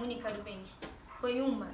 única 0.00 0.30
do 0.30 0.42
mês. 0.42 0.70
Foi 1.20 1.40
uma. 1.40 1.68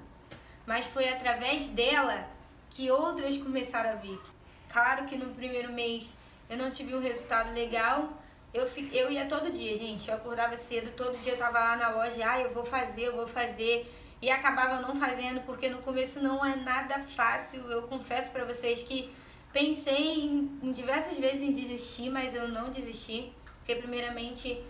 Mas 0.66 0.86
foi 0.86 1.08
através 1.08 1.68
dela 1.68 2.28
que 2.70 2.90
outras 2.90 3.38
começaram 3.38 3.90
a 3.90 3.94
vir. 3.94 4.20
Claro 4.68 5.06
que 5.06 5.16
no 5.16 5.32
primeiro 5.34 5.72
mês 5.72 6.14
eu 6.50 6.56
não 6.56 6.70
tive 6.70 6.94
um 6.94 7.00
resultado 7.00 7.52
legal. 7.52 8.08
Eu, 8.52 8.68
eu 8.92 9.10
ia 9.10 9.26
todo 9.26 9.50
dia, 9.50 9.76
gente. 9.76 10.08
Eu 10.08 10.16
acordava 10.16 10.56
cedo, 10.56 10.90
todo 10.92 11.16
dia 11.22 11.32
eu 11.32 11.38
tava 11.38 11.58
lá 11.58 11.76
na 11.76 11.88
loja. 11.90 12.28
Ah, 12.28 12.40
eu 12.40 12.52
vou 12.52 12.64
fazer, 12.64 13.08
eu 13.08 13.16
vou 13.16 13.26
fazer. 13.26 13.92
E 14.20 14.30
acabava 14.30 14.80
não 14.80 14.96
fazendo, 14.96 15.42
porque 15.42 15.68
no 15.68 15.78
começo 15.78 16.20
não 16.20 16.44
é 16.44 16.56
nada 16.56 17.00
fácil. 17.00 17.60
Eu 17.70 17.82
confesso 17.82 18.30
para 18.30 18.44
vocês 18.44 18.82
que 18.82 19.14
pensei 19.52 20.24
em, 20.24 20.58
em 20.62 20.72
diversas 20.72 21.18
vezes 21.18 21.42
em 21.42 21.52
desistir, 21.52 22.10
mas 22.10 22.34
eu 22.34 22.48
não 22.48 22.70
desisti. 22.70 23.32
Porque, 23.58 23.74
primeiramente, 23.74 24.62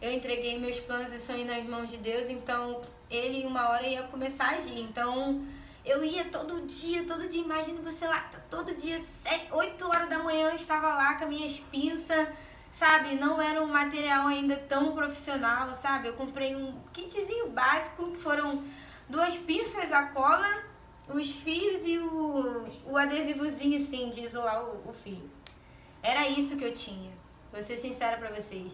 eu 0.00 0.12
entreguei 0.12 0.58
meus 0.58 0.80
planos 0.80 1.12
e 1.12 1.18
sonhos 1.18 1.46
nas 1.46 1.64
mãos 1.64 1.90
de 1.90 1.96
Deus. 1.96 2.28
Então, 2.28 2.80
ele, 3.10 3.46
uma 3.46 3.68
hora, 3.68 3.86
ia 3.86 4.02
começar 4.04 4.46
a 4.46 4.56
agir. 4.56 4.80
Então 4.80 5.42
eu 5.84 6.02
ia 6.02 6.24
todo 6.24 6.62
dia, 6.62 7.04
todo 7.04 7.28
dia, 7.28 7.42
imagina 7.42 7.80
você 7.82 8.06
lá, 8.06 8.30
todo 8.48 8.74
dia, 8.74 8.98
7, 9.00 9.52
8 9.52 9.86
horas 9.86 10.08
da 10.08 10.18
manhã 10.18 10.48
eu 10.48 10.54
estava 10.54 10.94
lá 10.94 11.14
com 11.16 11.24
as 11.24 11.30
minhas 11.30 11.58
pinças, 11.70 12.28
sabe? 12.72 13.16
Não 13.16 13.40
era 13.40 13.62
um 13.62 13.66
material 13.66 14.26
ainda 14.26 14.56
tão 14.56 14.94
profissional, 14.94 15.74
sabe? 15.76 16.08
Eu 16.08 16.14
comprei 16.14 16.56
um 16.56 16.80
kitzinho 16.90 17.50
básico, 17.50 18.10
que 18.10 18.16
foram 18.16 18.64
duas 19.10 19.36
pinças, 19.36 19.92
a 19.92 20.04
cola, 20.04 20.64
os 21.06 21.30
fios 21.30 21.86
e 21.86 21.98
o, 21.98 22.66
o 22.86 22.96
adesivozinho 22.96 23.82
assim 23.82 24.08
de 24.08 24.22
isolar 24.22 24.64
o, 24.64 24.88
o 24.88 24.92
fio. 24.94 25.30
Era 26.02 26.26
isso 26.28 26.56
que 26.56 26.64
eu 26.64 26.72
tinha, 26.72 27.12
vou 27.52 27.62
ser 27.62 27.76
sincera 27.76 28.16
pra 28.16 28.30
vocês. 28.30 28.72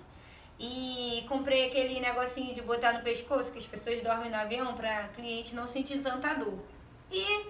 E 0.62 1.24
comprei 1.26 1.68
aquele 1.68 1.98
negocinho 2.00 2.54
de 2.54 2.60
botar 2.60 2.92
no 2.92 3.00
pescoço 3.00 3.50
que 3.50 3.56
as 3.56 3.64
pessoas 3.64 4.02
dormem 4.02 4.30
no 4.30 4.36
avião 4.36 4.74
pra 4.74 5.08
cliente 5.08 5.54
não 5.54 5.66
sentir 5.66 6.02
tanta 6.02 6.34
dor. 6.34 6.58
E 7.10 7.46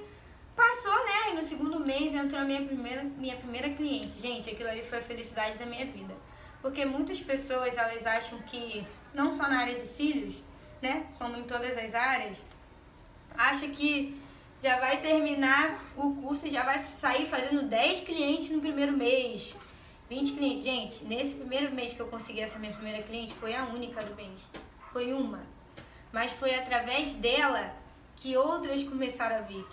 passou, 0.54 1.04
né? 1.04 1.32
E 1.32 1.34
no 1.34 1.42
segundo 1.42 1.80
mês 1.80 2.14
entrou 2.14 2.40
a 2.40 2.44
minha 2.44 2.64
primeira, 2.64 3.02
minha 3.02 3.34
primeira 3.34 3.68
cliente. 3.70 4.20
Gente, 4.20 4.48
aquilo 4.48 4.68
ali 4.68 4.84
foi 4.84 4.98
a 4.98 5.02
felicidade 5.02 5.58
da 5.58 5.66
minha 5.66 5.84
vida. 5.86 6.14
Porque 6.62 6.84
muitas 6.84 7.20
pessoas, 7.20 7.76
elas 7.76 8.06
acham 8.06 8.38
que, 8.42 8.86
não 9.12 9.34
só 9.34 9.48
na 9.48 9.58
área 9.58 9.74
de 9.74 9.86
cílios, 9.86 10.36
né? 10.80 11.06
Como 11.18 11.36
em 11.36 11.42
todas 11.42 11.76
as 11.76 11.94
áreas, 11.96 12.40
acha 13.36 13.66
que 13.66 14.16
já 14.62 14.78
vai 14.78 15.00
terminar 15.00 15.82
o 15.96 16.14
curso 16.14 16.46
e 16.46 16.50
já 16.50 16.62
vai 16.62 16.78
sair 16.78 17.26
fazendo 17.26 17.62
10 17.62 18.02
clientes 18.02 18.50
no 18.50 18.60
primeiro 18.60 18.92
mês. 18.92 19.56
20 20.10 20.32
clientes. 20.32 20.64
Gente, 20.64 21.04
nesse 21.04 21.36
primeiro 21.36 21.72
mês 21.72 21.92
que 21.92 22.00
eu 22.00 22.08
consegui 22.08 22.40
essa 22.40 22.58
minha 22.58 22.72
primeira 22.72 23.00
cliente, 23.00 23.32
foi 23.34 23.54
a 23.54 23.66
única 23.66 24.02
do 24.02 24.12
mês. 24.16 24.42
Foi 24.92 25.12
uma. 25.12 25.40
Mas 26.12 26.32
foi 26.32 26.52
através 26.52 27.14
dela 27.14 27.72
que 28.16 28.36
outras 28.36 28.82
começaram 28.82 29.36
a 29.36 29.42
vir. 29.42 29.64